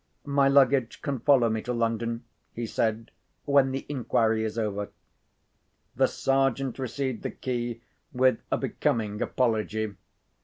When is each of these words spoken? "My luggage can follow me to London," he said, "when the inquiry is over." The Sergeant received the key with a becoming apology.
"My 0.25 0.47
luggage 0.47 1.03
can 1.03 1.19
follow 1.19 1.47
me 1.47 1.61
to 1.61 1.73
London," 1.73 2.23
he 2.53 2.65
said, 2.65 3.11
"when 3.45 3.69
the 3.69 3.85
inquiry 3.87 4.43
is 4.43 4.57
over." 4.57 4.89
The 5.95 6.07
Sergeant 6.07 6.79
received 6.79 7.21
the 7.21 7.29
key 7.29 7.83
with 8.11 8.39
a 8.51 8.57
becoming 8.57 9.21
apology. 9.21 9.93